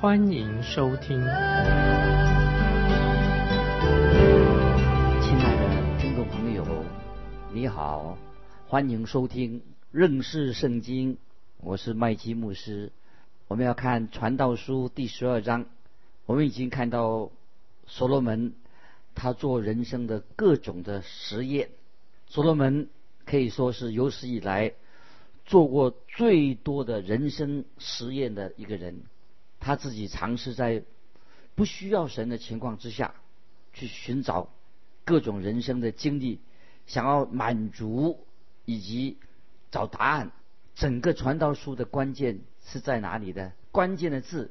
[0.00, 1.20] 欢迎收听。
[1.20, 1.28] 亲
[5.36, 6.64] 爱的听众朋友，
[7.52, 8.16] 你好，
[8.66, 9.60] 欢迎收听
[9.90, 11.18] 认识圣经。
[11.58, 12.92] 我是麦基牧师，
[13.46, 15.66] 我们要看《传道书》第十二章。
[16.24, 17.30] 我们已经看到
[17.86, 18.54] 所罗门
[19.14, 21.68] 他做人生的各种的实验。
[22.26, 22.88] 所罗门
[23.26, 24.72] 可以说是有史以来
[25.44, 29.02] 做过最多的人生实验的一个人。
[29.60, 30.82] 他自己尝试在
[31.54, 33.14] 不需要神的情况之下
[33.72, 34.48] 去寻找
[35.04, 36.40] 各种人生的经历，
[36.86, 38.26] 想要满足
[38.64, 39.18] 以及
[39.70, 40.32] 找答案。
[40.74, 43.52] 整个传道书的关键是在哪里的？
[43.70, 44.50] 关键的字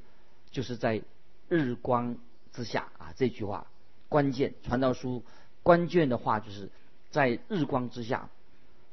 [0.51, 1.01] 就是在
[1.47, 2.17] 日光
[2.53, 3.13] 之下啊！
[3.17, 3.65] 这句话
[4.09, 5.23] 关键，传道书
[5.63, 6.69] 关键的话就是
[7.09, 8.29] 在日光之下。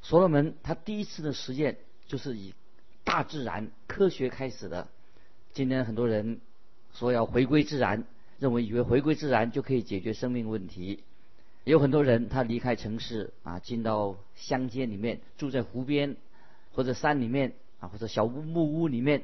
[0.01, 2.55] 所罗门他第一次的实验就是以
[3.03, 4.87] 大自然科学开始的。
[5.57, 6.39] 今天很多人
[6.93, 8.03] 说要回归自然，
[8.37, 11.03] 认为以为回归自然就可以解决生命问题。
[11.63, 16.15] 有很多人他离开城市啊，进到乡间里面，住在湖边。
[16.73, 19.23] 或者山里面啊，或者小木木屋里面，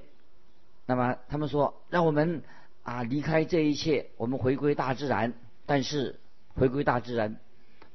[0.88, 2.42] 那么他们说让我们
[2.82, 5.34] 啊离开这一切，我们回归大自然。
[5.68, 6.20] 但是
[6.56, 7.38] 回归大自然，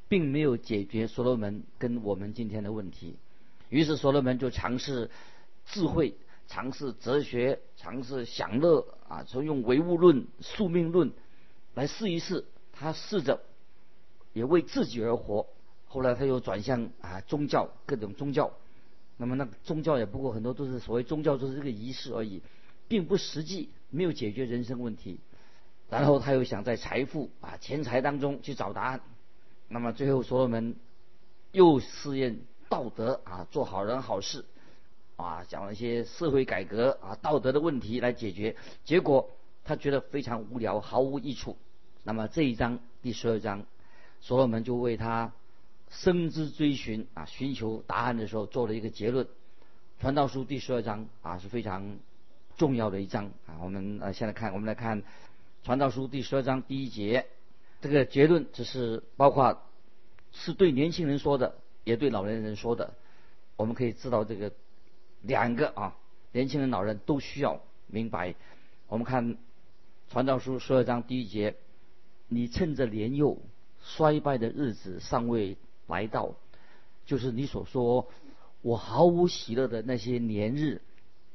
[0.08, 3.16] 并没有解决所罗门跟我们今天的问题。
[3.68, 5.10] 于是所罗门就尝试
[5.66, 6.14] 智慧，
[6.48, 11.12] 尝试哲学，尝试享乐啊，从用唯物论、宿命论
[11.74, 12.44] 来试一试。
[12.72, 13.40] 他试着
[14.32, 15.46] 也为自己而活。
[15.86, 18.52] 后来他又转向啊宗教，各种宗教。
[19.16, 22.40] 那么，那个宗教也不过很多都是所谓宗教，就是这个仪式而已，
[22.86, 25.18] 并不实际，没有解决人生问题。
[25.90, 29.00] 然后他又想在财富啊、钱财当中去找答案。
[29.68, 30.76] 那么最后所罗门
[31.52, 34.44] 又试验道德啊，做好人好事
[35.18, 38.56] 啊，讲了一些社会改革啊、道德的问题来解决。
[38.84, 39.28] 结果
[39.64, 41.58] 他觉得非常无聊，毫无益处。
[42.04, 43.66] 那么这一章第十二章，
[44.22, 45.32] 所罗门就为他。
[45.90, 49.24] 深之追寻啊，寻求答案的时候做了一个结论，
[50.02, 51.96] 《传道书》第十二章啊是非常
[52.58, 53.56] 重要的一章啊。
[53.62, 55.00] 我们呃现在看，我们来看
[55.64, 57.24] 《传道书》第十二章第一节，
[57.80, 59.62] 这个结论只是包括
[60.30, 62.92] 是对年轻人说的，也对老年人说的。
[63.56, 64.52] 我们可以知道这个
[65.28, 65.96] 两个啊，
[66.32, 68.34] 年轻人、老人都需要明白。
[68.88, 69.34] 我们看
[70.08, 71.54] 《传道书》十二章第一节，
[72.26, 73.38] 你趁着年幼
[73.80, 75.56] 衰败的日子尚未。
[75.88, 76.34] 来到，
[77.06, 78.08] 就是你所说
[78.60, 80.82] 我毫无喜乐的那些年日，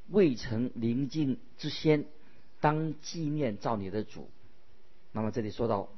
[0.10, 2.06] 未曾临近之先，
[2.62, 4.30] 当纪念造你的主。
[5.12, 5.90] 那么这里说到，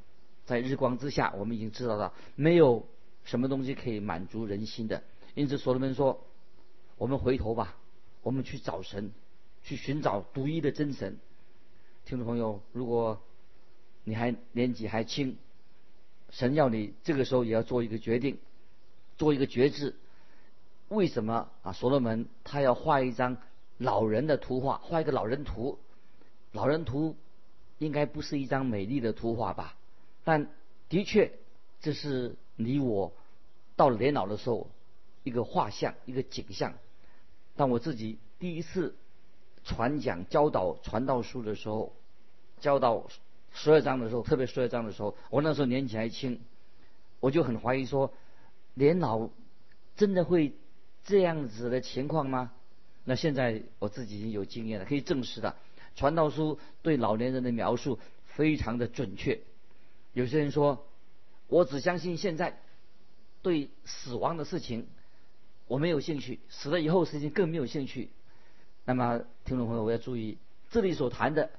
[0.46, 2.88] 在日光之下，我们已经知道了，没有
[3.26, 5.04] 什么东西可以满足人心的。
[5.34, 6.26] 因此，所罗门说
[6.98, 7.76] ：“我们回头吧，
[8.26, 9.12] 我们去找神，
[9.62, 11.20] 去寻找独一的真神。”
[12.06, 13.22] 听众朋友，如果
[14.04, 15.38] 你还年纪还轻，
[16.32, 18.40] 神要你这个时候也要做一个决定。
[19.20, 19.96] 做一个决志，
[20.88, 21.72] 为什么啊？
[21.72, 23.38] 所罗门他要画一张
[23.78, 25.78] 老人的图画，画一个老人图。
[26.52, 27.16] 老人图
[27.78, 29.78] 应该不是一张美丽的图画吧？
[30.24, 30.50] 但
[30.90, 31.32] 的确，
[31.80, 33.14] 这是你我
[33.76, 34.68] 到年老的时候
[35.22, 36.74] 一个画像，一个景象。
[37.56, 38.96] 当我自己第一次
[39.64, 41.94] 传讲、教导、传道书的时候，
[42.60, 43.08] 教导
[43.54, 46.40] 十二章的时候，特别十二章的时候，我那时候年纪还轻，
[47.20, 48.12] 我就很怀疑说。
[48.78, 49.30] 年老
[49.96, 50.54] 真的会
[51.06, 52.52] 这样子的情况吗？
[53.06, 55.56] 那现在我自己已经有经验了，可以证实了。
[55.96, 59.40] 传道书对老年人的描述非常的准确。
[60.12, 60.86] 有些人说，
[61.48, 62.60] 我只相信现在，
[63.42, 64.88] 对死亡的事情
[65.68, 68.10] 我没有兴趣，死了以后事情更没有兴趣。
[68.86, 70.38] 那么听众朋友，我要注意，
[70.70, 71.50] 这里所谈的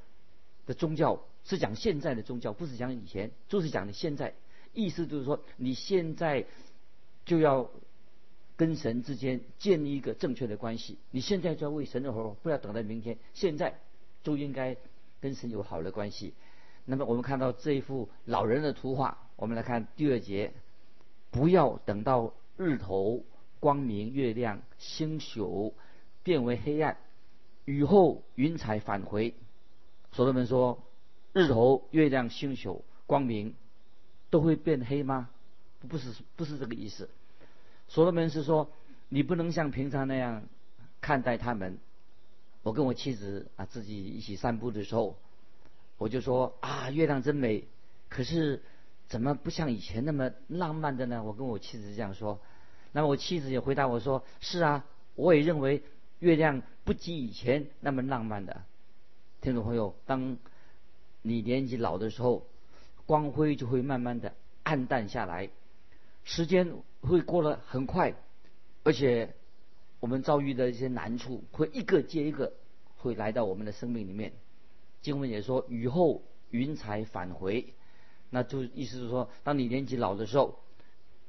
[0.66, 4.34] 的宗教是讲现在的宗教，不是讲以前，就是讲的现在。
[4.74, 6.46] 意思就是说，你现在。
[7.26, 7.68] 就要
[8.56, 10.96] 跟神之间建立一个正确的关系。
[11.10, 13.80] 你现在就要为神而活，不要等到明天，现在
[14.22, 14.76] 就应该
[15.20, 16.34] 跟神有好的关系。
[16.84, 20.52] 那么我们看到这一幅老人的图画，我们来看第二节：
[21.32, 23.24] 不要等到日头
[23.60, 25.74] 光明、月亮、星宿
[26.22, 26.96] 变为黑暗，
[27.64, 29.34] 雨后云彩返回。
[30.12, 30.82] 所罗门说：
[31.32, 33.54] 日头、月亮、星宿、光明
[34.30, 35.30] 都会变黑吗？
[35.88, 37.08] 不是，不是这个意思。
[37.88, 38.70] 所罗门是说，
[39.08, 40.44] 你不能像平常那样
[41.00, 41.78] 看待他们。
[42.62, 45.16] 我跟我妻子啊自己一起散步的时候，
[45.98, 47.64] 我就说啊，月亮真美，
[48.08, 48.62] 可是
[49.06, 51.22] 怎么不像以前那么浪漫的呢？
[51.22, 52.40] 我跟我妻子这样说。
[52.92, 54.84] 那么我妻子也回答我说：“是啊，
[55.14, 55.82] 我也认为
[56.18, 58.62] 月亮不及以前那么浪漫的。”
[59.42, 60.38] 听众朋友，当
[61.20, 62.46] 你年纪老的时候，
[63.04, 65.50] 光辉就会慢慢的暗淡下来，
[66.24, 66.72] 时间
[67.02, 68.14] 会过得很快，
[68.82, 69.34] 而且
[70.00, 72.54] 我们遭遇的一些难处会一个接一个
[72.96, 74.32] 会来到我们的生命里面。
[75.02, 77.74] 经文也说：“雨后云彩返回。”
[78.30, 80.58] 那就意思是说，当你年纪老的时候。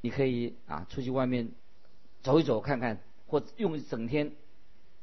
[0.02, 1.50] 你可以啊出去外面
[2.22, 4.32] 走一走看看，或用一整天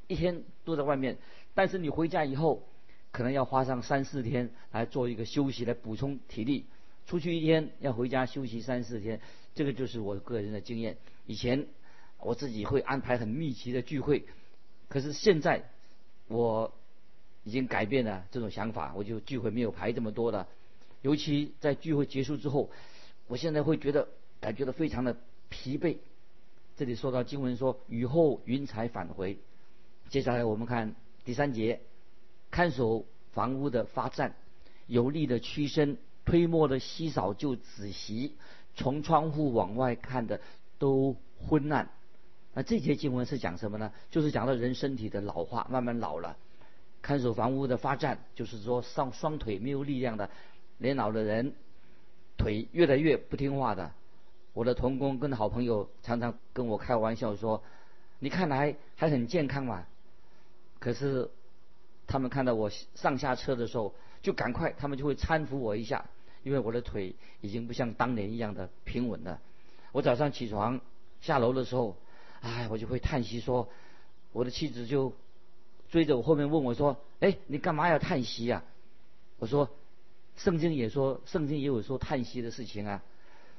[0.06, 1.18] 一天都在外面，
[1.54, 2.68] 但是你回家以后
[3.10, 6.66] 可能要花上三四天来做一个休息，来补充体力。
[7.06, 9.20] 出去一天要回家休息三四天，
[9.54, 10.96] 这个就是我个人的经验。
[11.26, 11.66] 以前
[12.18, 14.24] 我自己会安排很密集的聚会，
[14.88, 15.70] 可是现在
[16.28, 16.72] 我
[17.42, 20.48] 已经改变了这种想法，我就聚会没有排这么多了。
[21.02, 22.70] 尤其在聚会结束之后，
[23.26, 24.08] 我现在会觉得。
[24.44, 25.16] 感觉到非常的
[25.48, 25.96] 疲惫。
[26.76, 29.38] 这里说到经文说雨后云彩返回。
[30.10, 30.94] 接下来我们看
[31.24, 31.80] 第三节，
[32.50, 34.34] 看守房屋的发站，
[34.86, 35.96] 有力的屈身，
[36.26, 38.34] 推磨的稀少就仔细，
[38.74, 40.38] 从窗户往外看的
[40.78, 41.88] 都昏暗。
[42.52, 43.90] 那这节经文是讲什么呢？
[44.10, 46.36] 就是讲到人身体的老化，慢慢老了。
[47.00, 50.28] 看守房屋的发站，就是说上双腿没有力量的
[50.76, 51.54] 年老的人，
[52.36, 53.90] 腿越来越不听话的。
[54.54, 57.62] 我的同工跟好朋友常常跟我开玩笑说
[58.20, 59.84] ：“你看来还很健康嘛。”
[60.78, 61.28] 可是
[62.06, 63.92] 他们看到我上下车的时候，
[64.22, 66.06] 就赶快他们就会搀扶我一下，
[66.44, 69.40] 因为我的腿已经不像当年一样的平稳了。
[69.90, 70.80] 我早上起床
[71.20, 71.96] 下楼的时候，
[72.40, 73.68] 哎，我就会叹息说
[74.32, 75.12] ：“我的妻子就
[75.90, 78.62] 追着我后面问我说：‘哎，你干嘛要叹息呀？’
[79.40, 79.68] 我说
[80.38, 83.02] ：‘圣经也说，圣经也有说叹息的事情啊，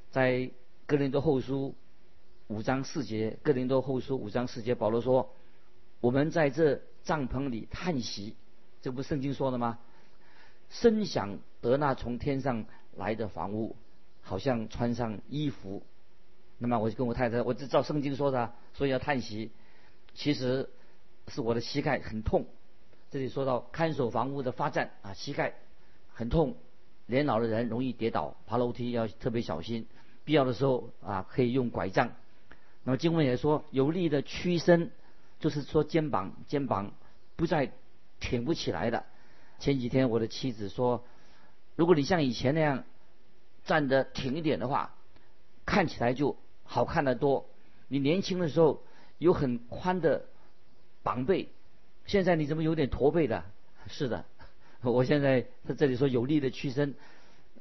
[0.09, 0.51] 在。’
[0.87, 1.73] 哥林多后书
[2.47, 5.33] 五章四节，哥林多后书五章四节，保罗说
[5.99, 8.35] ：“我们在这帐篷里叹息，
[8.83, 9.79] 这不圣经说的吗？
[10.69, 12.65] 深想得那从天上
[12.95, 13.75] 来的房屋，
[14.21, 15.81] 好像穿上衣服。
[16.59, 19.49] 那么我就跟我太太，我就照圣经说的，所以要叹息。
[20.13, 20.69] 其实
[21.29, 22.45] 是我的膝盖很痛。
[23.09, 25.55] 这里说到看守房屋的发展啊，膝盖
[26.13, 26.55] 很痛，
[27.07, 29.87] 年老的人容易跌倒，爬楼梯要特别小心。”
[30.25, 32.11] 必要的时候啊，可以用拐杖。
[32.83, 34.91] 那么经文也说，有力的屈身，
[35.39, 36.91] 就是说肩膀肩膀
[37.35, 37.71] 不再
[38.19, 39.05] 挺不起来了。
[39.59, 41.05] 前几天我的妻子说，
[41.75, 42.83] 如果你像以前那样
[43.65, 44.95] 站得挺一点的话，
[45.65, 47.45] 看起来就好看得多。
[47.87, 48.83] 你年轻的时候
[49.19, 50.25] 有很宽的
[51.03, 51.49] 膀背，
[52.05, 53.45] 现在你怎么有点驼背的？
[53.87, 54.25] 是的，
[54.81, 56.95] 我现在在这里说有力的屈身，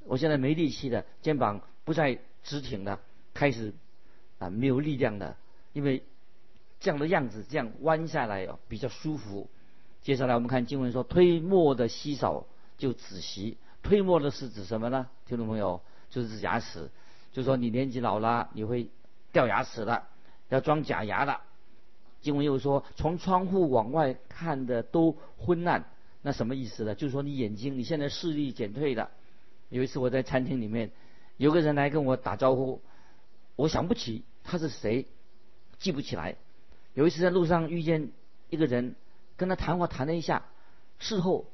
[0.05, 2.19] 我现在没力气的肩膀不再。
[2.45, 3.01] 直挺的，
[3.33, 3.73] 开始
[4.39, 5.37] 啊没有力量的，
[5.73, 6.05] 因为
[6.79, 9.49] 这样的样子这样弯下来哦比较舒服。
[10.03, 12.47] 接下来我们看经文说，推磨的稀少
[12.77, 13.57] 就仔细。
[13.83, 15.09] 推磨的是指什么呢？
[15.27, 16.91] 听众朋友，就是指牙齿，
[17.33, 18.89] 就是说你年纪老了，你会
[19.33, 20.07] 掉牙齿了，
[20.51, 21.41] 要装假牙了。
[22.21, 25.85] 经文又说，从窗户往外看的都昏暗，
[26.21, 26.95] 那什么意思呢？
[26.95, 29.11] 就是说你眼睛你现在视力减退了。
[29.71, 30.91] 有一次我在餐厅里面。
[31.37, 32.81] 有个人来跟我打招呼，
[33.57, 35.07] 我想不起他是谁，
[35.79, 36.37] 记不起来。
[36.95, 38.11] 有一次在路上遇见
[38.51, 38.95] 一个人，
[39.37, 40.45] 跟他谈话谈了一下，
[41.01, 41.47] 事后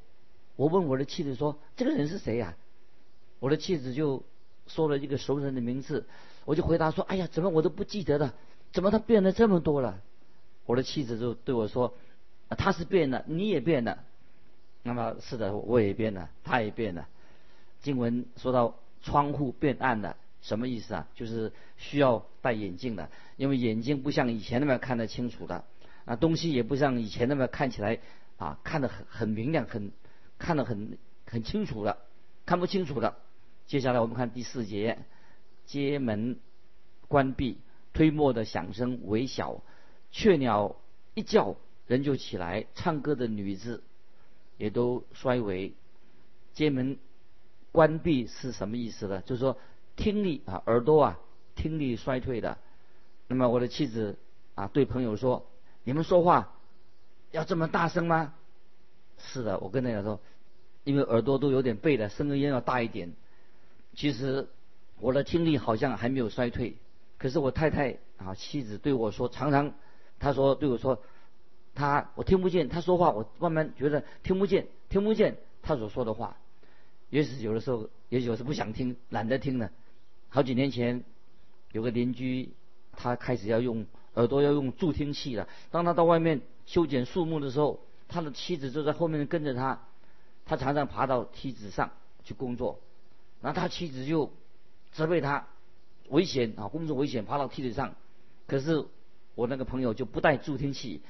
[0.55, 2.55] 我问我的妻子说：“这个人是谁呀？”
[3.39, 4.23] 我的妻子就
[4.67, 6.05] 说了一个熟人的名字，
[6.45, 8.35] 我就回答说：“哎呀，怎么我都不记得了？
[8.71, 9.99] 怎么他变了这么多了？”
[10.67, 11.95] 我的妻子就对我说
[12.55, 14.03] ：“他是变了，你也变了。”
[14.83, 17.07] 那么是的，我也变了，他也变了。
[17.81, 18.75] 经文说到。
[19.01, 21.07] 窗户变暗了，什么意思啊？
[21.15, 25.65] 就是需要戴眼镜了，因为眼睛不像以前那么看得清楚了，
[26.05, 27.99] 啊，东西也不像以前那么看起来
[28.37, 29.91] 啊，看得很很明亮，很
[30.37, 31.97] 看得很很清楚了，
[32.45, 33.17] 看不清楚了。
[33.67, 34.99] 接下来我们看第四节，
[35.65, 36.37] 街门
[37.07, 37.57] 关闭，
[37.93, 39.63] 推磨的响声微小，
[40.11, 40.75] 雀鸟
[41.13, 41.55] 一叫，
[41.87, 43.83] 人就起来，唱歌的女子
[44.57, 45.73] 也都衰微，
[46.53, 46.97] 街门。
[47.71, 49.21] 关闭是什么意思呢？
[49.21, 49.57] 就是说
[49.95, 51.19] 听力啊，耳朵啊，
[51.55, 52.57] 听力衰退的。
[53.27, 54.17] 那么我的妻子
[54.55, 55.45] 啊，对朋友说
[55.85, 56.53] ：“你们说话
[57.31, 58.33] 要这么大声吗？”
[59.17, 60.19] 是的，我跟大家说，
[60.83, 63.13] 因为耳朵都有点背了，声音要大一点。
[63.95, 64.49] 其实
[64.99, 66.75] 我的听力好像还没有衰退，
[67.17, 69.73] 可是我太太啊妻子对我说，常常
[70.19, 71.01] 她说对我说，
[71.73, 76.35] 她我听不见她说话，我慢慢觉得听不见听不见她所说的话。
[77.11, 79.69] 也许有的时候，也许我是不想听，懒得听了。
[80.29, 81.03] 好几年前
[81.73, 82.53] 有个邻居，
[82.93, 85.47] 他开始要用耳朵要用助听器了。
[85.69, 89.79] 当他到外面修剪树木的时候，他的妻子就在后面跟着他，
[90.45, 91.91] 他常常爬到梯子上
[92.23, 92.79] 去工作。
[93.41, 94.31] 然后他妻子就
[94.93, 95.47] 责备他
[96.09, 97.93] 危险啊，工作危险，爬到梯子上。
[98.47, 98.85] 可是
[99.35, 101.01] 我那个朋友就不带助听器，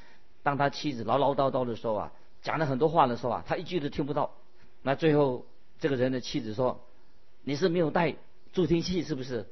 [0.41, 4.31] 当他妻子唠唠叨叨的时候啊，讲了很多话的时候啊，他一句都听不到。
[4.81, 5.45] 那最后
[5.81, 6.87] 这个人的妻子说
[7.43, 8.15] ：“你是没有带
[8.53, 9.47] 助听器是不是？”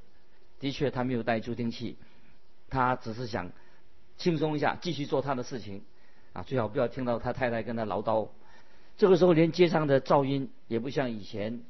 [0.62, 1.98] 的确，他没有带助听器，
[2.70, 3.52] 他只是想
[4.18, 5.84] 轻松一下，继续做他的事情
[6.32, 8.30] 啊，最好不要听到他太太跟他唠叨。
[8.96, 11.64] 这个时候，连街上的噪音也不像以前。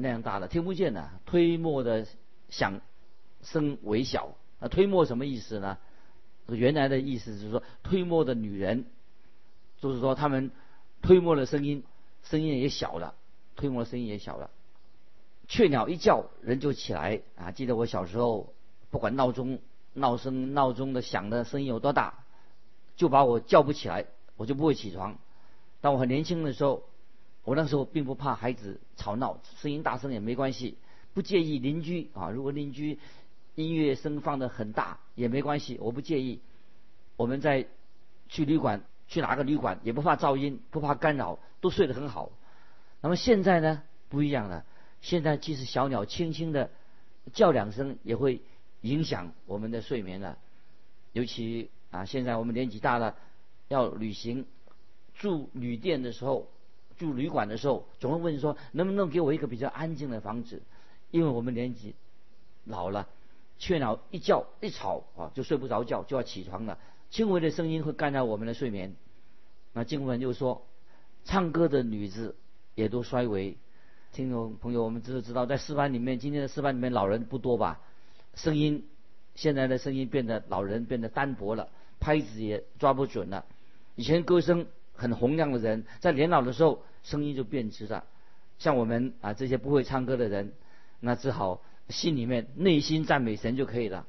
[0.00, 2.06] 那样大了听不见的，推磨的
[2.48, 2.80] 响
[3.42, 4.36] 声微小。
[4.60, 5.76] 那推磨什么意思呢？
[6.46, 8.86] 原来的意思是说，推磨的女人，
[9.80, 10.52] 就是说他们
[11.02, 11.82] 推磨的声音，
[12.22, 13.16] 声音也小了，
[13.58, 14.48] 推磨的声音也小了。
[15.48, 17.52] 雀鸟一叫，人就起来啊！
[17.52, 18.54] 记得我小时候，
[18.88, 19.58] 不管闹钟
[19.92, 22.14] 闹声闹钟的响的声音有多大，
[22.96, 25.18] 就把我叫不起来，我就不会起床。
[25.82, 26.84] 当我很年轻的时候。
[27.44, 30.76] 我那时候并不怕孩子吵闹，声音大声也没关系，
[31.14, 32.28] 不介意邻居啊。
[32.28, 32.98] 如果邻居
[33.54, 36.42] 音乐声放的很大也没关系，我不介意。
[37.16, 37.66] 我们在
[38.28, 42.30] 去旅馆去哪个旅馆也不怕噪音，不怕干扰，都睡得很好。
[43.00, 44.64] 那么现在呢不一样了，
[45.00, 46.70] 现在即使小鸟轻轻的
[47.32, 48.40] 叫两声也会
[48.80, 50.38] 影响我们的睡眠了。
[51.12, 53.16] 尤其啊，现在我们年纪大了，
[53.68, 54.46] 要旅行
[55.14, 56.48] 住旅店的时候。
[56.98, 60.62] 住旅馆的时候，总会问说能不能给我一个比较安静的房子，
[61.12, 61.94] 因为我们年纪
[62.64, 63.08] 老了，
[63.56, 66.76] 雀鸟一叫一吵啊，就睡不着觉，就要起床了。
[67.08, 68.96] 轻微的声音会干扰我们的睡眠。
[69.74, 70.66] 那经文就说，
[71.24, 72.34] 唱歌的女子
[72.78, 73.56] 也都衰微。
[74.12, 77.80] 听众朋友，我们知知道，在诗班里面，今天的诗班里面老人不多吧？
[78.36, 78.86] 声音
[79.34, 83.44] 现在的声音变得老人变得单薄了，拍子也抓不准了。
[83.96, 86.82] 以前歌声很洪亮的人，在年老的时候。
[87.04, 88.04] 声音就变直了，
[88.58, 90.52] 像我们啊这些不会唱歌的人，
[91.00, 94.04] 那只好心里面内心赞美神就可以了。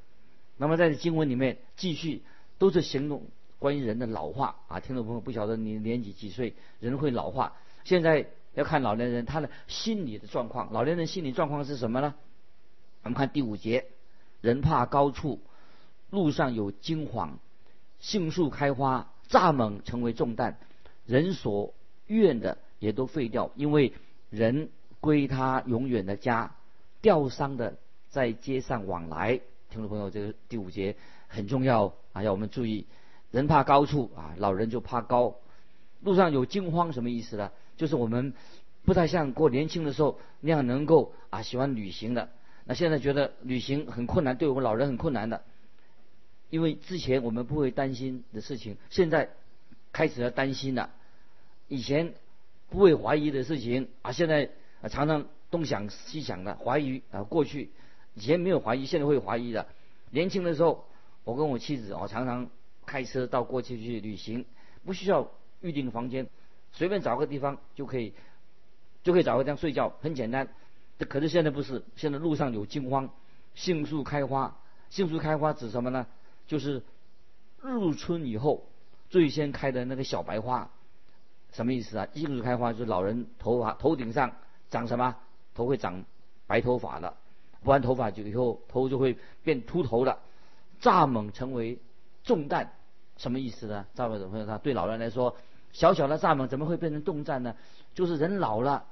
[0.57, 2.23] 那么在经文里面继续
[2.57, 3.23] 都是形容
[3.57, 7.55] 关于人的老化啊，听众朋友不晓得你年纪几岁，人会老化。
[7.85, 12.15] 现在要看老年人他的心理的状况，老年人心理状况是什么呢？
[13.03, 13.85] 我们看第五节，
[14.41, 15.39] 人怕高处，
[16.09, 17.31] 路上有惊惶，
[17.99, 20.57] 杏树开花，蚱蜢成为重担，
[21.05, 21.73] 人所
[22.07, 22.57] 愿的。
[22.79, 23.91] 也都废掉，因为
[24.29, 24.69] 人
[25.01, 26.55] 归他永远的家，
[27.01, 27.77] 吊丧的
[28.07, 29.41] 在街上往来。
[29.69, 30.95] 听众朋友，这个第五节
[31.27, 32.87] 很重要啊，要我们注意。
[33.31, 35.35] 人怕高处啊，老人就怕高。
[35.99, 37.51] 路上有惊慌，什么意思呢？
[37.79, 38.35] 就是我们
[38.83, 42.29] 不太像过年轻的时候那样能够啊喜欢旅行的。
[42.65, 45.41] 那现在觉得旅行很困难，对我们老人很困难的。
[46.51, 49.29] 因为之前我们不会担心的事情，现在
[49.91, 50.91] 开始要担心了。
[51.67, 52.13] 以前。
[52.71, 54.51] 不会怀疑的事情啊，现在
[54.83, 57.23] 啊常常东想西想的怀疑啊。
[57.23, 57.71] 过去
[58.13, 59.65] 以前没有怀疑，现在会怀疑的。
[60.11, 60.85] 年轻的时候，
[61.23, 62.47] 我跟我妻子啊常常
[62.85, 64.45] 开车到过去去旅行，
[64.85, 65.31] 不需要
[65.61, 66.27] 预订房间，
[66.71, 68.13] 随便找个地方就可以
[69.03, 70.47] 就可以找个地方睡觉，很简单。
[71.07, 73.09] 可是现在不是，现在路上有惊慌，
[73.55, 74.57] 杏树开花，
[74.89, 76.07] 杏树开花指什么呢？
[76.47, 76.83] 就是
[77.61, 78.65] 入春以后
[79.09, 80.69] 最先开的那个小白花。
[81.51, 82.07] 什么意思啊？
[82.13, 84.35] 杏树开花就是老人头发头顶上
[84.69, 85.15] 长什么？
[85.55, 86.05] 头会长
[86.47, 87.17] 白头发了，
[87.63, 90.19] 不然头发就以后头就会变秃头了。
[90.81, 91.79] 蚱蜢成为
[92.23, 92.71] 重担，
[93.17, 93.85] 什么意思呢？
[93.95, 95.35] 蚱蜢朋友他对老人来说，
[95.71, 97.55] 小小的蚱蜢怎么会变成重担呢？
[97.93, 98.85] 就是人老了，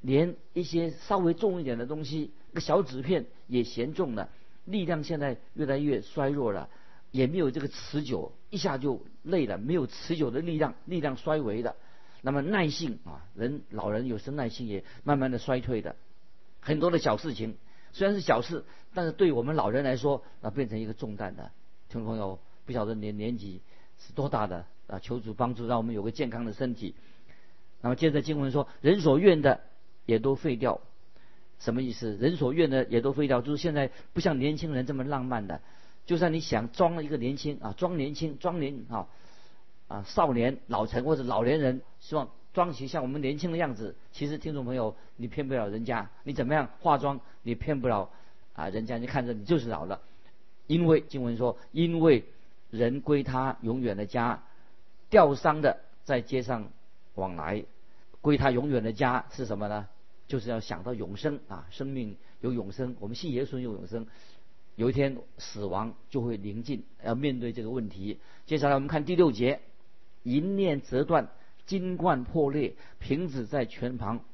[0.00, 4.28] 连一些稍微重一点的东西，个小纸片也嫌重了，
[4.64, 6.68] 力量现在越来越衰弱了。
[7.10, 11.76] 也没有这个持久，一下就累了，没有持久的力量，力量衰微的。
[12.22, 15.94] 那么耐性啊，人老人有时耐性也慢慢的衰退的。
[16.60, 17.58] 很多的小事情
[17.92, 18.64] 虽然是小事，
[18.94, 21.50] 但是对我们老人来说，那变成一个重担的。
[21.90, 23.60] 听众朋友，不晓得年年纪
[23.98, 24.98] 是多大的啊？
[24.98, 26.94] 求主帮助，让我们有个健康的身体。
[27.80, 29.60] 那么接着经文说，人所愿的
[30.06, 30.80] 也都废掉，
[31.58, 32.16] 什么意思？
[32.16, 35.60] 人所愿的也都废掉，就是现在不像年轻人这么浪漫的。
[36.06, 39.06] 就算你想装一个年轻啊，装年轻，装年啊
[39.88, 46.10] 啊少年老成或者老年人，希望装起像我们年轻的样子，其实听众朋友，你骗不了人家。
[46.24, 48.10] 你怎么样化妆，你骗不了
[48.52, 50.00] 啊人家，你看着你就是老了。
[50.66, 52.24] 因为经文说，因为
[52.70, 54.42] 人归他永远的家，
[55.12, 56.70] 吊丧的在街上
[57.16, 57.66] 往来，
[58.22, 59.86] 归他永远的家是什么呢？
[60.26, 64.06] 就是要想到永生啊，生命有永生，我们信耶稣有永生，
[64.74, 68.20] 有一天死亡就会临近，要面对这个问题。
[68.46, 69.60] 接下来我们看第六节，
[70.22, 71.28] 银链折断。
[71.64, 74.24] 金冠破裂，瓶子在泉旁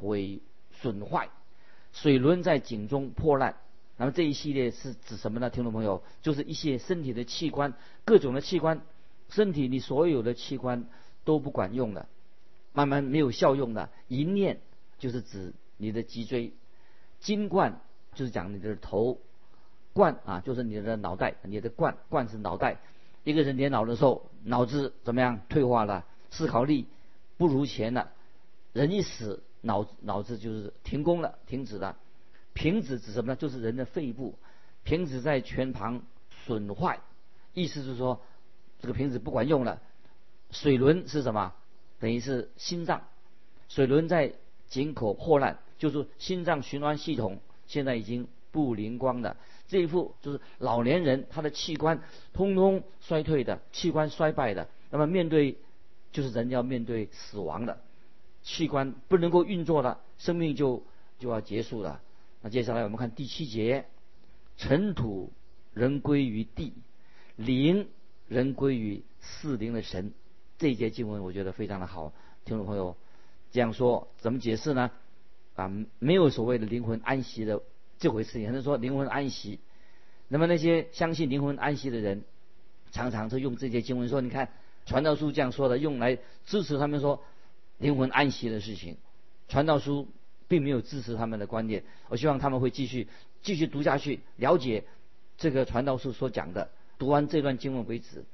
[0.00, 0.40] 毁
[0.70, 1.28] 损坏，
[1.92, 3.56] 水轮在井中破烂。
[3.98, 5.50] 那么这一系列是指什么呢？
[5.50, 7.74] 听众朋友，就是一些身体的器官，
[8.06, 8.80] 各种的器官，
[9.28, 10.86] 身体你所有的器官
[11.24, 12.08] 都不管用了，
[12.72, 13.90] 慢慢没有效用了。
[14.08, 14.60] 一念
[14.98, 16.52] 就是指你的脊椎，
[17.20, 17.80] 金冠
[18.14, 19.18] 就是讲你的头，
[19.92, 22.78] 冠啊就是你的脑袋，你的冠冠是脑袋。
[23.24, 26.04] 一个人年老的时候，脑子怎么样退化了？
[26.30, 26.86] 思考力
[27.36, 28.12] 不如前了，
[28.72, 31.96] 人一死，脑脑子就是停工了，停止了。
[32.54, 33.36] 瓶子指什么呢？
[33.36, 34.34] 就是人的肺部，
[34.84, 37.00] 瓶子在全旁损坏，
[37.52, 38.20] 意思是说
[38.80, 39.80] 这个瓶子不管用了。
[40.50, 41.52] 水轮是什么？
[42.00, 43.02] 等于是心脏，
[43.68, 44.32] 水轮在
[44.68, 49.36] 井口破烂，就是心脏循环系统现在已经不灵光了。
[49.66, 54.68] 这一副就是老年人他的器官通通衰退的，器官衰败的。
[54.90, 55.58] 那么面对
[56.12, 57.80] 就是人要面对死亡的，
[58.42, 60.82] 器官不能够运作了，生命就
[61.18, 62.00] 就要结束了。
[62.40, 63.84] 那接下来我们看第七节，
[64.56, 65.30] 尘土
[65.74, 66.72] 人归于地，
[67.36, 67.88] 灵
[68.28, 70.12] 人归于四灵的神。
[70.58, 72.12] 这一节经文我觉得非常的好，
[72.44, 72.96] 听众朋友
[73.50, 74.90] 这样说怎么解释呢？
[75.56, 77.62] 啊，没有所谓的灵魂安息的
[77.98, 78.40] 这回事。
[78.40, 79.58] 有人说灵魂安息，
[80.28, 82.22] 那么那些相信灵魂安息的人，
[82.92, 84.50] 常常就用这些经文说，你看。
[84.86, 86.16] 传道书这样说的，用来
[86.46, 87.22] 支持他们说
[87.76, 88.96] 灵魂安息的事情。
[89.46, 90.08] 传道书
[90.46, 93.06] 并没有支持他们的观点，我希望他们会继续
[93.42, 94.84] 继续读下去，了解
[95.36, 96.70] 这个传道书所讲的。
[96.98, 98.24] 读完这段经文为止，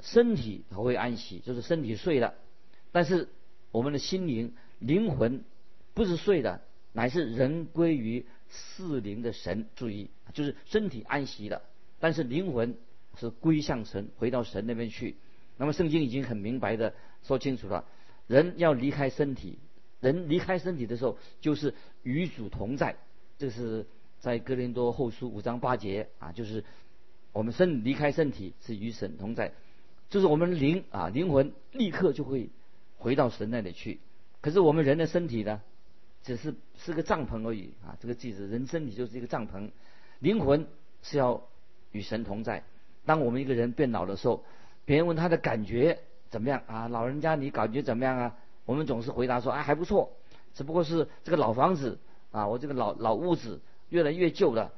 [0.00, 2.34] 身体会安息，就是身体睡了，
[2.90, 3.28] 但是
[3.70, 5.44] 我们的心灵灵魂
[5.94, 6.60] 不是睡的，
[6.92, 9.66] 乃是人归于四灵的神。
[9.76, 11.62] 注意，就是身体安息了，
[12.00, 12.76] 但是灵魂
[13.18, 15.16] 是归向神，回到神那边去。
[15.56, 17.84] 那么圣经已经很明白的说清楚了，
[18.26, 19.58] 人要离开身体，
[20.00, 22.96] 人离开身体的时候就是与主同在。
[23.38, 23.86] 这是
[24.18, 26.64] 在哥林多后书五章八节啊，就是
[27.32, 29.52] 我们身离开身体是与神同在，
[30.10, 32.50] 就是我们灵啊灵魂立刻就会
[32.98, 33.98] 回到神那里去。
[34.40, 35.60] 可是我们人的身体呢，
[36.22, 37.96] 只是是个帐篷而已啊。
[38.00, 39.70] 这个句子，人身体就是一个帐篷，
[40.18, 40.66] 灵魂
[41.02, 41.42] 是要
[41.90, 42.62] 与神同在。
[43.04, 44.44] 当我们一个人变老的时候。
[44.84, 46.88] 别人问他的感觉怎么样啊？
[46.88, 48.36] 老人家你感觉怎么样啊？
[48.64, 50.10] 我们总是回答说啊还不错，
[50.54, 52.00] 只不过是这个老房子
[52.32, 54.72] 啊，我这个老老屋子越来越旧了。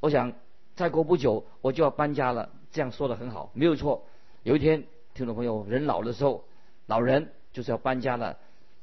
[0.00, 0.34] 我想
[0.76, 2.50] 再过不久我就要搬家了。
[2.70, 4.04] 这样说的很好，没有错。
[4.42, 4.84] 有一天，
[5.14, 6.44] 听众朋友，人老的时候，
[6.86, 8.38] 老人就是要搬家了。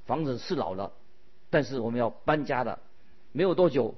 [0.05, 0.91] 房子是老了，
[1.49, 2.79] 但是我们要搬家的，
[3.31, 3.95] 没有多久，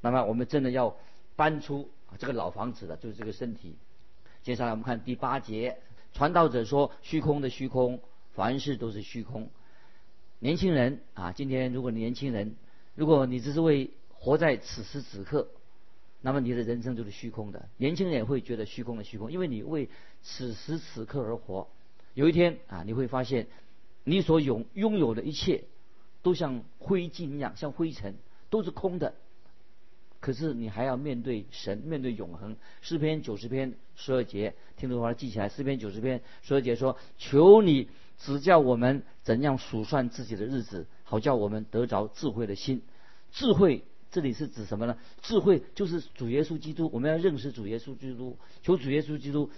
[0.00, 0.96] 那么我们真的要
[1.34, 3.76] 搬出这个老房子了，就是这个身体。
[4.42, 5.78] 接下来我们看第八节。
[6.14, 8.00] 传道者说：“虚空的虚空，
[8.34, 9.50] 凡事都是虚空。”
[10.38, 12.54] 年轻人啊，今天如果年轻人，
[12.94, 15.48] 如果你只是为活在此时此刻，
[16.22, 17.68] 那么你的人生就是虚空的。
[17.76, 19.88] 年轻人也会觉得虚空的虚空，因为你为
[20.22, 21.68] 此时此刻而活。
[22.14, 23.48] 有一天啊，你会发现，
[24.04, 25.64] 你所拥拥有的一切，
[26.22, 28.14] 都像灰烬一样，像灰尘，
[28.50, 29.14] 都是空的。
[30.20, 32.54] 可是你还要面对神，面对永恒。
[32.80, 35.48] 诗篇九十篇十二节，听众朋记起来。
[35.48, 42.82] 诗篇九十篇十二节说：“求你指教我们怎样数算自己的日子，好叫我们得着智慧的心。”
[43.32, 44.96] 智慧这里是指什么呢？
[45.22, 46.88] 智慧就是主耶稣基督。
[46.92, 49.50] 我们要认识主耶稣基督，求主耶稣基督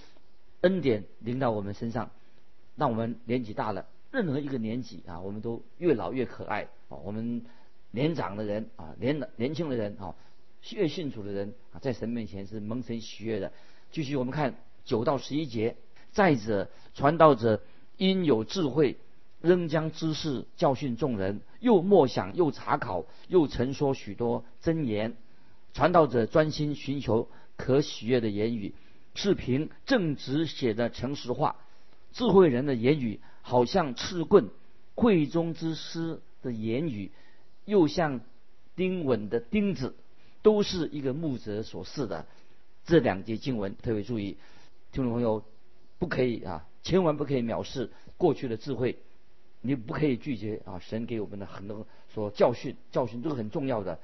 [0.62, 2.10] 恩典临到我们身上，
[2.76, 6.96] 让我们年纪大了，任何一个年纪啊，我们都越老越可爱啊。
[7.04, 7.44] 我们
[7.90, 10.14] 年长的人啊，年年轻的人啊。
[10.70, 13.52] 越信主的人啊，在神面前是蒙神喜悦的。
[13.90, 15.76] 继续，我们看九到十一节。
[16.12, 17.60] 再者，传道者
[17.98, 18.96] 因有智慧，
[19.44, 25.14] 仍将知识教训众人，又默想，又查考，又陈说许多真言。
[25.74, 28.74] 传道者专心寻求可喜悦的言语，
[29.14, 31.57] 是凭正直写的诚实话。
[32.14, 34.48] 智慧人的言语好像刺棍，
[34.94, 37.12] 会中之师的言语
[37.66, 38.22] 又像
[38.74, 39.94] 钉稳的钉子。
[40.40, 42.26] 都是一个牧者所示的
[42.85, 44.37] 这两节经文，特别注意，
[44.92, 45.42] 听众朋友
[45.98, 48.98] 不可以啊，千万不可以藐视过去的智慧。
[49.66, 50.79] 你不可以拒绝啊！
[50.79, 53.98] 神给我们的很多说教训，教训都是很重要的。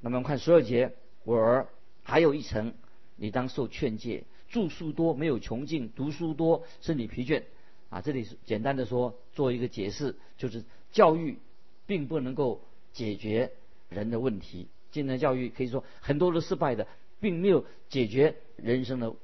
[0.00, 1.68] 那么我们看十二节，我儿
[2.02, 2.74] 还有一层，
[3.14, 4.24] 你当受劝诫。
[4.48, 7.44] 住书多没有穷尽，读书多身体疲倦。
[7.90, 11.38] 啊，这里是简单的说做一个解释，就是教育
[11.86, 12.60] 并不能够
[12.92, 13.52] 解决
[13.88, 14.66] 人的问题。
[14.90, 16.88] 今天教育可以说很多都失败的，
[17.20, 19.14] 并没有解决人生的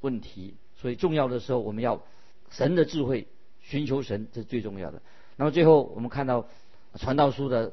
[0.00, 0.54] 问题。
[0.76, 2.04] 所以重要的时候，我们要
[2.50, 3.26] 神的智慧，
[3.60, 5.02] 寻求神，这是最重要的。
[5.40, 6.50] 那么最后我们看到
[6.96, 7.72] 传道书的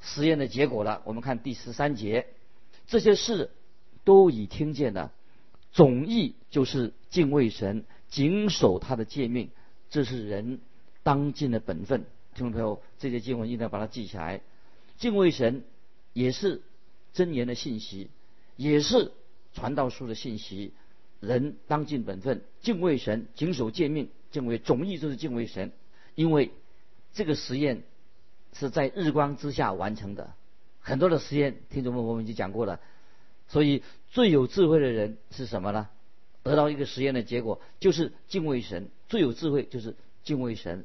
[0.00, 1.02] 实验的结果了。
[1.04, 2.26] 我们看第十三节，
[2.86, 3.50] 这些事
[4.02, 5.12] 都已听见了，
[5.72, 9.50] 总意就是敬畏神，谨守他的诫命，
[9.90, 10.60] 这是人
[11.02, 12.06] 当尽的本分。
[12.34, 14.40] 听众朋友，这些经文一定要把它记起来。
[14.96, 15.64] 敬畏神
[16.14, 16.62] 也是
[17.12, 18.08] 真言的信息，
[18.56, 19.12] 也是
[19.52, 20.72] 传道书的信息。
[21.20, 25.72] 人当尽本分，敬畏神，谨守诫命，敬畏总意就是敬畏神，
[26.14, 26.50] 因为。
[27.12, 27.82] 这个实验
[28.52, 30.32] 是在日光之下完成的，
[30.80, 32.80] 很多的实验，听众们我们已经讲过了。
[33.48, 35.88] 所以最有智慧的人是什么呢？
[36.42, 38.88] 得到一个实验的结果就是敬畏神。
[39.08, 39.94] 最有智慧就是
[40.24, 40.84] 敬畏神，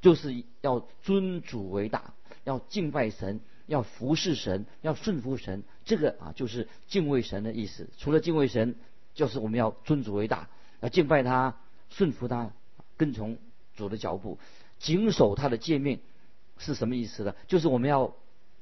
[0.00, 2.12] 就是要尊主为大，
[2.44, 5.64] 要敬拜神，要服侍神，要顺服神。
[5.84, 7.88] 这个啊就是敬畏神的意思。
[7.96, 8.76] 除了敬畏神，
[9.14, 10.48] 就是我们要尊主为大，
[10.80, 11.56] 要敬拜他，
[11.88, 12.52] 顺服他，
[12.96, 13.38] 跟从
[13.74, 14.38] 主的脚步。
[14.78, 16.00] 谨守他的诫命
[16.58, 17.34] 是什么意思呢？
[17.46, 18.14] 就是我们要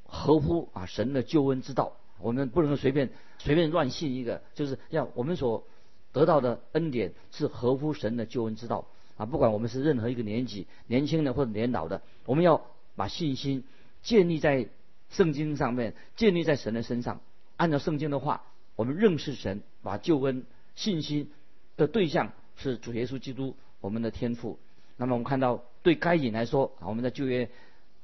[0.04, 5.66] 合乎啊神的救恩之道，我们不能随便随便乱信一个，就是要我们所
[6.12, 9.26] 得到的恩典是合乎神的救恩之道啊！
[9.26, 13.64] 不管我们是任何一个年纪，年轻的或者年老的，我们要把信心
[14.02, 14.68] 建立在
[15.10, 17.20] 圣经上面，建立在神的身上。
[17.56, 18.44] 按照圣经的话，
[18.76, 21.30] 我们认识神，把救恩信心
[21.76, 24.58] 的对象是主耶稣基督，我们的天赋。
[24.96, 27.50] 那么我们看到，对该隐来说，啊，我们在旧约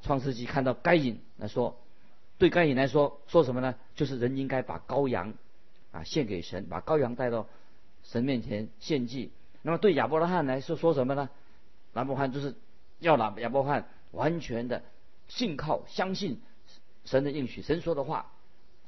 [0.03, 1.81] 创世纪看到该隐来说，
[2.39, 3.75] 对该隐来说，说什么呢？
[3.95, 5.35] 就是人应该把羔羊
[5.93, 7.47] 啊献给神，把羔羊带到
[8.03, 9.31] 神面前献祭。
[9.63, 11.29] 那么对亚伯拉罕来说，说什么呢？
[11.95, 12.55] 亚伯拉罕就是
[12.99, 14.83] 要拿亚伯拉罕完全的
[15.29, 16.41] 信靠、相信
[17.05, 18.33] 神的应许，神说的话，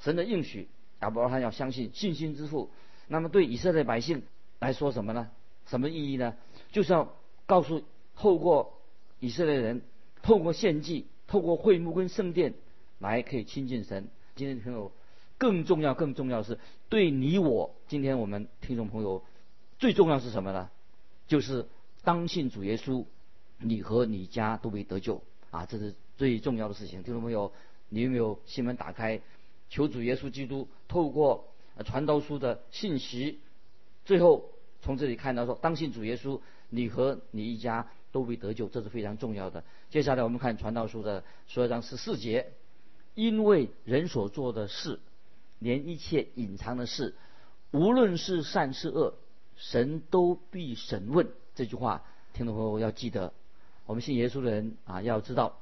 [0.01, 0.69] 神的应许，
[1.01, 2.71] 亚伯拉罕要相信，信心之父。
[3.07, 4.23] 那么对以色列百姓
[4.59, 5.31] 来说什么呢？
[5.67, 6.35] 什么意义呢？
[6.71, 7.15] 就是要
[7.47, 7.83] 告诉。
[8.15, 8.75] 透过
[9.21, 9.81] 以色列人，
[10.23, 12.55] 透过献祭，透过会幕跟圣殿，
[13.01, 14.09] 来可以亲近神。
[14.37, 14.93] 今天朋友，
[15.39, 16.59] 更重要、更重要是
[16.91, 19.25] 对你我，今天我们听众朋友
[19.79, 20.71] 最重要是什么呢？
[21.27, 21.67] 就是
[22.05, 23.07] 当信主耶稣，
[23.59, 25.67] 你和你家都被得救啊！
[25.67, 27.03] 这是最重要的事情。
[27.03, 27.53] 听众朋友，
[27.89, 29.21] 你有没有心门打开，
[29.71, 31.49] 求主耶稣基督透过
[31.85, 33.41] 传道书的信息，
[34.05, 34.51] 最后
[34.83, 36.41] 从这里看到说，当信主耶稣，
[36.73, 37.87] 你和你一家。
[38.13, 39.65] 都会得救，这是非常重要的。
[39.89, 42.53] 接下来我们看《传道书》的十二章十四节，
[43.15, 45.01] 因为人所做的事，
[45.61, 47.15] 连一切隐藏的事，
[47.71, 49.15] 无论是善是恶，
[49.57, 51.31] 神都必审问。
[51.55, 52.05] 这句话，
[52.35, 53.33] 听众朋友要记得。
[53.87, 55.59] 我们信耶稣的人啊，要知道，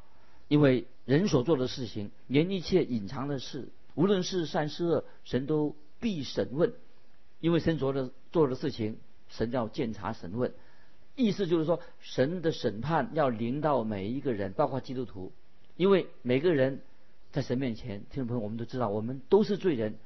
[0.49, 6.73] 因为人所做的事情，连一切隐藏的事，无论是善是恶，神都必审问。
[7.38, 10.53] 因为神做的做的事情，神要检查审问。
[11.16, 15.33] 意思就是说，神的审判要临到每一个人，包括基督徒，
[15.77, 16.81] 因为每个人
[17.31, 19.96] 在神面前，听众朋友，我们都知道，我们都是罪人。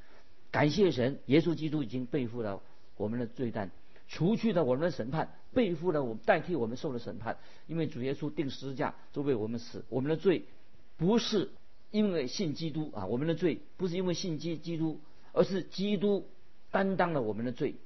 [0.50, 2.60] 感谢神，耶稣基督已经背负了
[2.96, 3.70] 我们的罪担，
[4.08, 7.36] 除去了我们的审判，背负了我们代替我们受的审判。
[7.68, 10.44] 因为主耶稣定十字架就为我们死，我们的罪
[10.96, 11.50] 不是
[11.90, 15.00] 因为信基督啊，我们的罪不是因为信基基督，
[15.32, 16.26] 而是基督
[16.70, 17.76] 担当了我们的罪。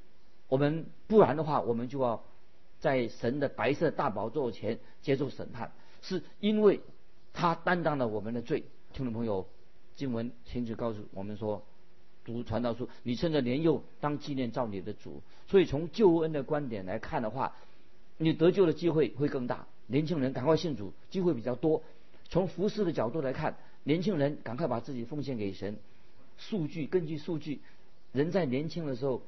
[0.49, 2.25] 我们不然的话，我们就要。
[2.81, 6.81] 在神的白色大宝座前接受审判，是因为
[7.33, 8.65] 他担当了我们的罪。
[8.93, 9.47] 听众朋友，
[9.97, 11.65] 经文亲自告诉我们说，
[12.25, 15.23] 读传道书，你趁着年幼当纪念造你的主。
[15.47, 17.57] 所以从救恩的观点来看的话，
[18.17, 19.67] 你得救的机会会更大。
[19.87, 21.83] 年轻人赶快信主，机会比较多。
[22.29, 25.77] 从服饰的角度来看，年轻人赶快把自己奉献给神。
[26.37, 27.61] 数据根据数据，
[28.13, 29.23] 人在年轻的时候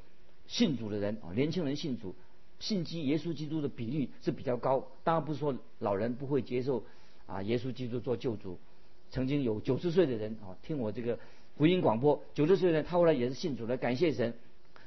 [0.46, 2.14] 信主的人啊，年轻人信主。
[2.60, 6.84] 信基耶稣基督的比例是比较高，当然不是说老人不会接受
[7.26, 8.58] 啊耶稣基督做救主。
[9.10, 11.18] 曾经有九十岁的人啊听我这个
[11.56, 14.34] 福音广播，九十岁的人他后来也是信主了，感谢神，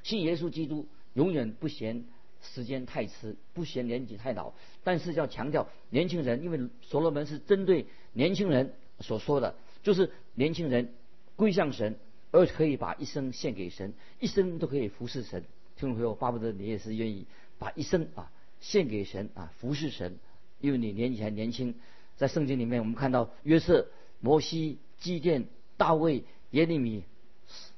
[0.01, 2.05] 信耶稣基督永远不嫌
[2.41, 4.53] 时间太迟，不嫌年纪太老。
[4.83, 10.93] 但是要强调年轻人，因为所罗门是针对年轻人所说的，就是年轻人
[11.35, 11.97] 归向神，
[12.31, 15.43] 而可以把一生献给神，一生都可以服侍神。
[15.75, 17.25] 听众朋友，巴不得你也是愿意。
[17.63, 20.17] 把一生啊献给神啊服侍神，
[20.59, 21.75] 因为你年纪还年轻，
[22.17, 23.87] 在圣经里面，我们看到约瑟、
[24.19, 25.45] 摩西、基甸、
[25.77, 27.05] 大卫、耶利米、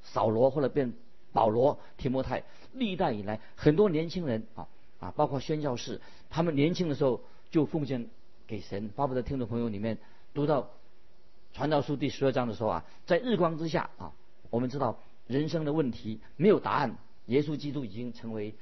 [0.02, 0.94] 扫罗，或者变
[1.32, 2.44] 保罗、提摩太，
[2.74, 4.68] 历代以来很多年轻人啊
[5.00, 7.22] 啊，包括宣教士，他们年轻的时候
[7.52, 8.08] 就奉献
[8.48, 8.90] 给神。
[8.96, 10.00] 巴不得听众朋友里面
[10.34, 10.72] 读到
[11.54, 14.14] 传道书第十二章的时候啊，在日光之下啊，
[14.50, 18.56] 我们知道人生的问题没有答案，耶稣基督已经成为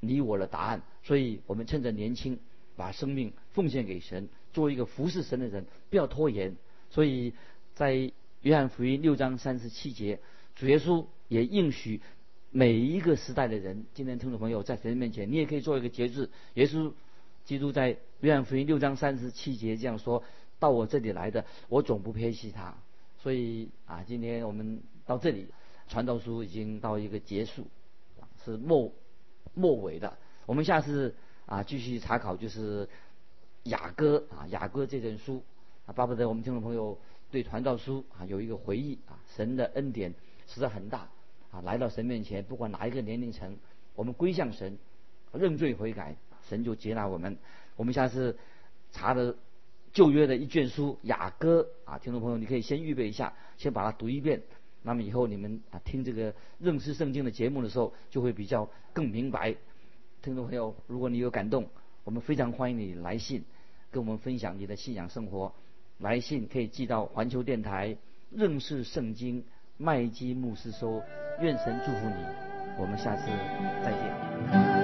[0.00, 2.38] 你我的答案，所以我们趁着年轻，
[2.76, 6.56] 把生命奉献给神，做一个服侍神的人，不要拖延。
[6.90, 7.32] 所以
[7.74, 10.20] 在约翰福音六章三十七节，
[10.54, 12.00] 主耶稣也应许
[12.50, 13.86] 每一个时代的人。
[13.94, 16.30] 今天听众朋友在神面前，你也可以做一个节制。
[16.54, 16.92] 耶稣
[17.44, 20.22] 基督在约翰福音六章三十七节这样说
[20.58, 22.74] ：“到我这里来的，我总不撇弃他。”
[23.18, 25.46] 所以啊，今天我们到这里，
[25.88, 27.66] 传道书已经到一个结束，
[28.44, 28.92] 是末
[29.56, 30.16] 末尾的。
[30.44, 31.12] 我们下次
[31.46, 32.88] 啊继续查考就是
[33.64, 35.42] 雅歌啊雅歌这卷书
[35.86, 36.96] 啊，巴不得我们听众朋友
[37.30, 40.14] 对传道书啊有一个回忆啊，神的恩典
[40.46, 41.08] 实在很大
[41.50, 43.56] 啊，来到神面前，不管哪一个年龄层，
[43.94, 44.78] 我们归向神，
[45.32, 46.16] 认罪悔改，
[46.48, 47.36] 神就接纳我们。
[47.76, 48.38] 我们下次
[48.92, 49.34] 查的
[49.92, 54.42] 旧约的一卷书雅歌啊，听众朋友你可以先预备一下，先把它读一遍。
[54.86, 59.56] 那么以后你们啊听这个认识圣经的节目的时候，就会比较更明白。
[60.22, 61.68] 听众朋友，如果你有感动，
[62.04, 63.44] 我们非常欢迎你来信
[63.90, 65.52] 跟我们分享你的信仰生活。
[65.98, 67.96] 来信可以寄到环球电台
[68.30, 69.44] 认识圣经
[69.76, 71.02] 麦基牧师收。
[71.40, 72.24] 愿神祝福你，
[72.78, 73.26] 我们下次
[73.82, 74.75] 再见。